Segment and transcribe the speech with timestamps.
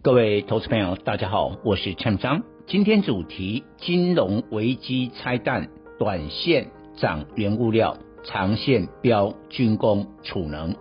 [0.00, 2.44] 各位投资朋友，大家好，我是陈章。
[2.68, 10.76] 今天主题：金融危机拆弹，短线涨原物料，长线飙军工储能。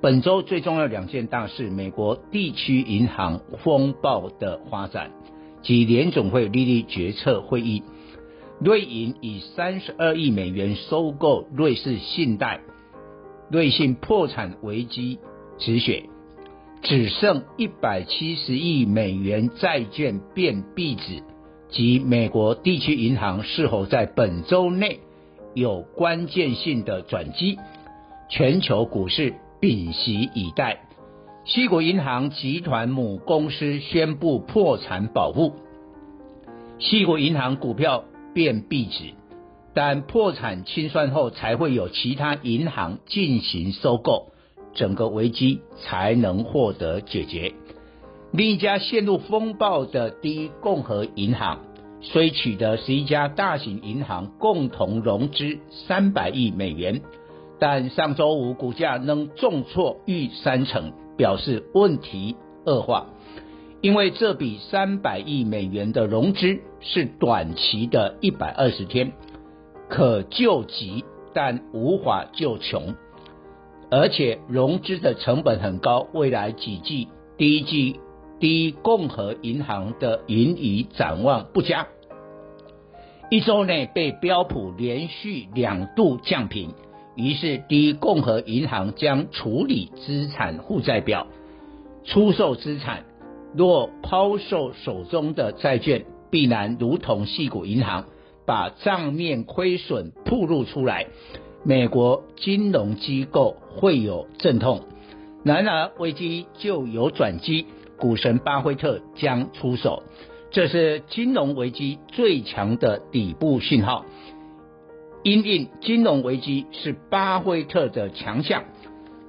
[0.00, 5.10] 本周最重要两件大事：美国地区银行风暴的发展
[5.62, 7.82] 及联总会利率决策会议。
[8.60, 12.60] 瑞银以三十二亿美元收购瑞士信贷，
[13.50, 15.18] 瑞信破产危机
[15.58, 16.04] 止血。
[16.84, 21.22] 只剩一百七十亿美元债券变壁纸，
[21.70, 25.00] 及美国地区银行是否在本周内
[25.54, 27.58] 有关键性的转机？
[28.28, 30.82] 全球股市屏息以待。
[31.46, 35.54] 西国银行集团母公司宣布破产保护，
[36.78, 38.04] 西国银行股票
[38.34, 39.14] 变壁纸，
[39.72, 44.33] 但破产清算后才会有其他银行进行收购。
[44.74, 47.52] 整个危机才能获得解决。
[48.32, 51.60] 另一家陷入风暴的第一共和银行，
[52.00, 57.00] 虽取得十一家大型银行共同融资三百亿美元，
[57.58, 62.36] 但上周五股价仍重挫逾三成，表示问题
[62.66, 63.06] 恶化。
[63.80, 69.12] 因为这笔三百亿美元的融资是短期的一百二十天，
[69.88, 71.04] 可救急，
[71.34, 72.94] 但无法救穷。
[73.96, 77.06] 而且融资的成本很高，未来几季
[77.38, 78.00] 第一季
[78.40, 81.86] 第一共和银行的盈余展望不佳，
[83.30, 86.74] 一周内被标普连续两度降评，
[87.14, 91.28] 于是第一共和银行将处理资产负债表，
[92.02, 93.04] 出售资产。
[93.54, 98.06] 若抛售手中的债券，必然如同矽谷银行，
[98.44, 101.06] 把账面亏损暴露出来。
[101.66, 104.82] 美国金融机构会有阵痛，
[105.44, 107.64] 然而危机就有转机，
[107.96, 110.02] 股神巴菲特将出手，
[110.50, 114.04] 这是金融危机最强的底部信号。
[115.22, 118.64] 因应金融危机是巴菲特的强项。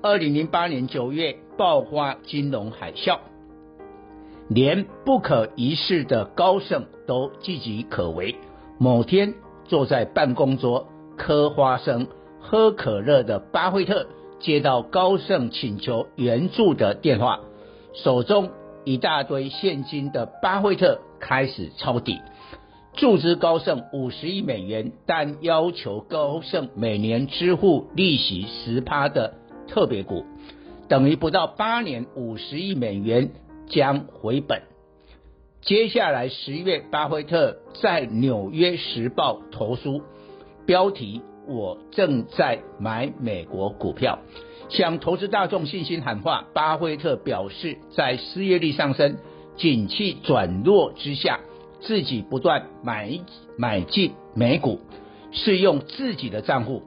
[0.01, 3.19] 二零零八年九月爆发金融海啸，
[4.49, 8.35] 连不可一世的高盛都岌岌可危。
[8.77, 12.07] 某天坐在办公桌嗑花生。
[12.47, 14.05] 喝可乐的巴菲特
[14.39, 17.39] 接到高盛请求援助的电话，
[17.95, 18.51] 手中
[18.83, 22.19] 一大堆现金的巴菲特开始抄底，
[22.93, 29.33] 注资高盛五十亿美元，但要求高盛每年支付利息十趴的
[29.67, 30.23] 特别股，
[30.87, 33.31] 等于不到八年五十亿美元
[33.67, 34.61] 将回本。
[35.61, 40.03] 接下来十月，巴菲特在纽约时报投书，
[40.67, 41.23] 标题。
[41.47, 44.19] 我正在买美国股票，
[44.69, 46.47] 向投资大众信心喊话。
[46.53, 49.17] 巴菲特表示，在失业率上升、
[49.55, 51.39] 景气转弱之下，
[51.81, 53.19] 自己不断买
[53.57, 54.79] 买进美股，
[55.31, 56.83] 是用自己的账户。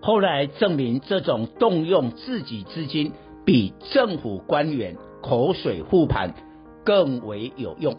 [0.00, 3.12] 后来证明，这种动用自己资金，
[3.44, 6.34] 比政府官员口水护盘
[6.84, 7.96] 更为有用。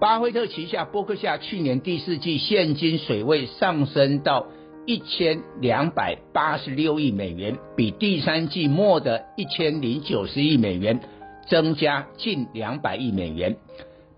[0.00, 4.46] 巴菲特旗下伯克夏去年第四季现金水位上升到。
[4.90, 10.98] 一千两百八十六亿美元，比第三季末的一千零九十亿美元
[11.46, 13.56] 增加近两百亿美元。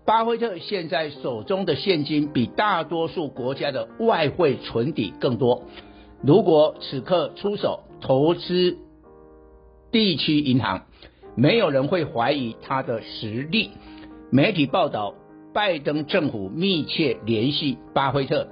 [0.03, 5.61] 巴菲特现在手中的现金比大多数国家的外汇存底更多。
[6.23, 8.79] 如果此刻出手投资
[9.91, 10.87] 地区银行，
[11.35, 13.69] 没有人会怀疑他的实力。
[14.31, 15.13] 媒体报道，
[15.53, 18.47] 拜登政府密切联系巴菲特。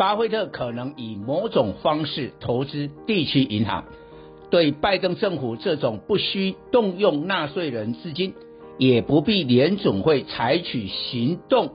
[0.00, 3.84] 巴菲特可能以某种方式投资地区银行，
[4.48, 8.32] 对拜登政府这种不需动用纳税人资金，
[8.78, 11.74] 也不必联总会采取行动，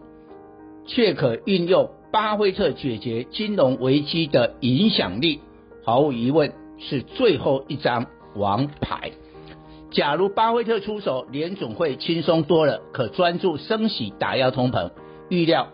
[0.87, 5.41] 却可运用巴菲特解决金融危机的影响力，
[5.83, 9.11] 毫无疑问是最后一张王牌。
[9.91, 14.89] 假如巴菲特出手，联总会轻松多了，可专注升息打压通膨，
[15.29, 15.67] 预料。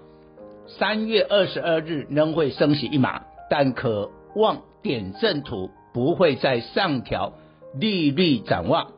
[0.77, 7.33] 三月二十二日仍会升息一码，但可望点阵图不会再上调
[7.73, 8.91] 利率展望，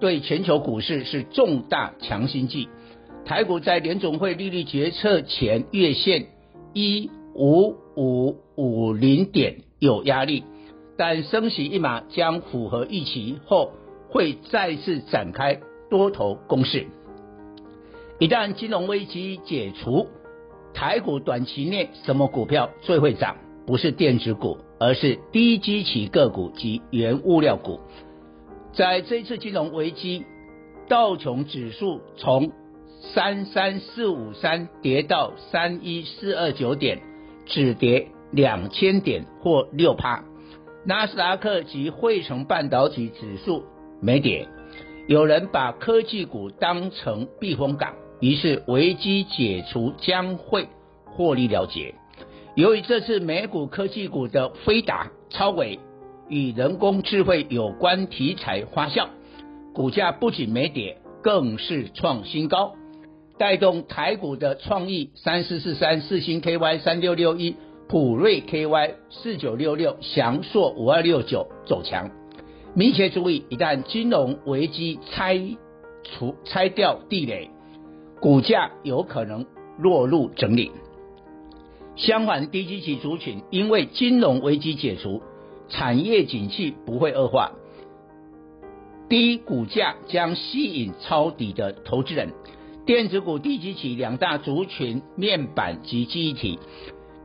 [0.00, 2.68] 对全球股市是重大强心剂。
[3.24, 6.26] 台股在联总会利率决策前月线
[6.72, 10.44] 一五五五零点有压力，
[10.96, 13.72] 但升息一码将符合预期后，
[14.10, 16.86] 会再次展开多头攻势。
[18.18, 20.06] 一旦金融危机解除，
[20.76, 23.34] 台股短期内什么股票最会涨？
[23.66, 27.80] 不是电子股，而是低基期个股及原物料股。
[28.74, 30.26] 在这次金融危机，
[30.86, 32.52] 道琼指数从
[33.00, 37.00] 三三四五三跌到三一四二九点，
[37.46, 40.22] 只跌两千点或六趴。
[40.84, 43.64] 纳斯达克及汇成半导体指数
[44.02, 44.46] 没跌。
[45.08, 47.94] 有人把科技股当成避风港。
[48.20, 50.68] 于是危机解除将会
[51.04, 51.94] 获利了结。
[52.54, 55.78] 由于这次美股科技股的飞达、超伟
[56.28, 59.08] 与人工智慧有关题材发酵，
[59.74, 62.74] 股价不仅没跌，更是创新高，
[63.38, 67.56] 带动台股的创意三四四三四星 KY 三六六一、
[67.88, 72.10] 普瑞 KY 四九六六、祥硕五二六九走强。
[72.74, 75.38] 密切注意，一旦金融危机拆
[76.02, 77.50] 除拆掉地雷。
[78.26, 79.46] 股价有可能
[79.78, 80.72] 落入整理。
[81.94, 85.22] 相反，低基期族群因为金融危机解除，
[85.68, 87.52] 产业景气不会恶化，
[89.08, 92.30] 低股价将吸引抄底的投资人。
[92.84, 96.58] 电子股低基期两大族群，面板及记忆体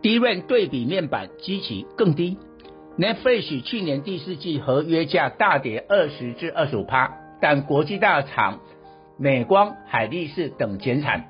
[0.04, 2.38] ，DRAM 对比面板基期更低。
[3.00, 8.60] NAND Flash 去年第四季合约价大跌二十至二十五趴，但国际大厂。
[9.22, 11.26] 美光、海力士等减产，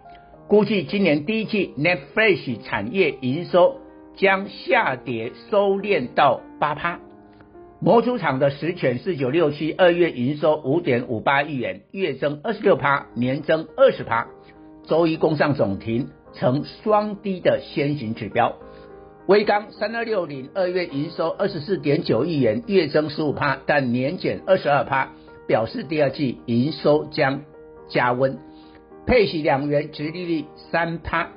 [0.48, 3.82] 估计今年第一季 Netflix 产业营收
[4.16, 7.02] 将下跌收敛到八趴。
[7.82, 14.28] 模组厂的十銓四九六七二月营收五点五八亿元，月增二十六趴，年增二十趴。
[14.86, 18.56] 周一攻上总停，呈双低的先行指标。
[19.28, 25.12] 威刚三二六零二月营收二十四点九亿元，月增十五趴，但年减二十二趴，
[25.46, 27.42] 表示第二季营收将。
[27.92, 28.40] 加温，
[29.06, 31.30] 配息两元，殖利率三趴。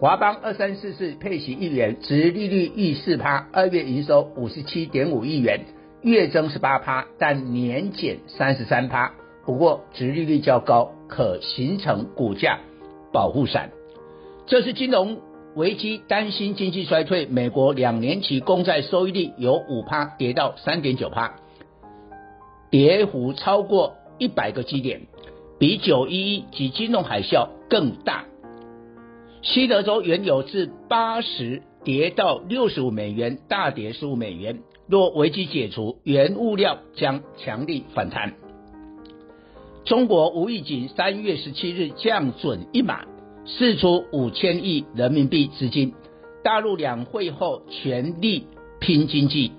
[0.00, 3.48] 华邦二三四四配息一元，殖利率逾四趴。
[3.52, 5.66] 二月营收五十七点五亿元，
[6.02, 9.12] 月增十八趴，但年减三十三趴。
[9.44, 12.60] 不过殖利率较高，可形成股价
[13.12, 13.70] 保护伞。
[14.46, 15.18] 这是金融
[15.56, 17.26] 危机，担心经济衰退。
[17.26, 21.34] 美国两年期公债收益率由五趴跌到三点九趴，
[22.70, 25.00] 跌幅超过一百个基点。
[25.58, 28.26] 比九一一及金融海啸更大。
[29.42, 34.60] 西德州原油自八十跌到六十五美元，大跌十五美元。
[34.86, 38.34] 若危机解除，原物料将强力反弹。
[39.84, 43.04] 中国无预警三月十七日降准一码，
[43.44, 45.94] 释出五千亿人民币资金。
[46.42, 48.46] 大陆两会后全力
[48.80, 49.52] 拼经济，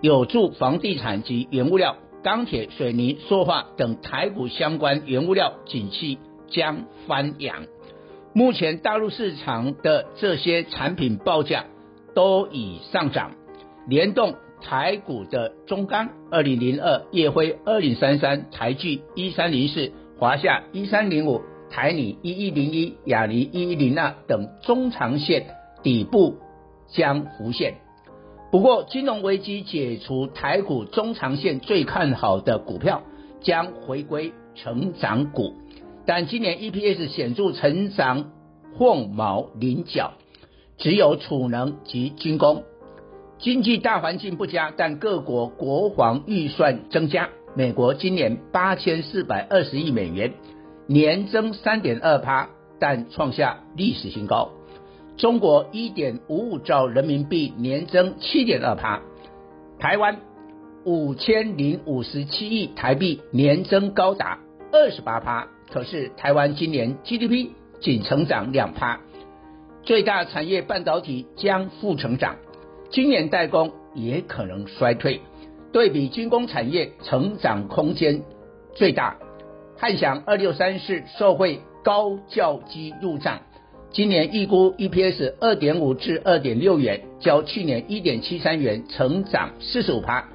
[0.00, 1.96] 有助房地产及原物料。
[2.22, 6.18] 钢铁、水泥、塑化等台股相关原物料景气
[6.48, 7.64] 将翻扬。
[8.32, 11.64] 目前大陆市场的这些产品报价
[12.14, 13.32] 都已上涨，
[13.88, 21.40] 联动台股的中钢二零零二、烨辉二零三三、台聚一三零四、华夏一三零五、
[21.70, 25.46] 台泥一一零一、亚泥一一零二等中长线
[25.82, 26.36] 底部
[26.88, 27.78] 将浮现。
[28.50, 33.02] 不过，金融危机解除，台股中长线最看好的股票
[33.40, 35.54] 将回归成长股，
[36.04, 38.32] 但今年 EPS 显著成长
[38.76, 40.14] 凤毛麟角，
[40.78, 42.64] 只有储能及军工。
[43.38, 47.28] 经济大环境不佳，但各国国防预算增加。
[47.54, 50.34] 美国今年八千四百二十亿美元，
[50.88, 54.50] 年增三点二趴，但创下历史新高。
[55.20, 59.02] 中国一点五五兆人民币年增七点二趴，
[59.78, 60.16] 台湾
[60.86, 64.38] 五千零五十七亿台币年增高达
[64.72, 65.46] 二十八趴。
[65.70, 67.50] 可是台湾今年 GDP
[67.82, 68.98] 仅成长两趴，
[69.82, 72.36] 最大产业半导体将负成长，
[72.90, 75.20] 今年代工也可能衰退。
[75.70, 78.22] 对比军工产业成长空间
[78.74, 79.18] 最大，
[79.76, 83.40] 汉翔二六三四受惠高教机入账。
[83.92, 90.28] 今年预估 EPS 二点五至二点六元，较去年一点七三元成长四十五趴，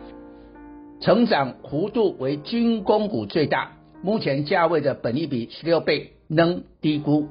[1.00, 3.72] 成长幅度为军工股最大。
[4.04, 7.28] 目前价位的本益比十六倍，仍低估。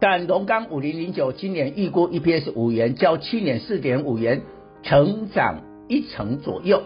[0.00, 4.42] 但龙钢五零零九今年预估 EPS 五元，较去年四点五元
[4.82, 6.82] 成长一成左右，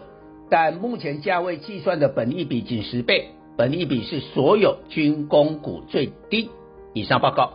[0.48, 6.50] 但目前价位计算的本益比仅十倍，本益比是所有军工股最低。
[6.92, 7.54] 以上报告。